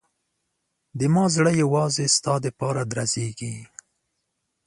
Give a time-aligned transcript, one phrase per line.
[0.99, 3.55] زما زړه یوازې ستا لپاره درزېږي.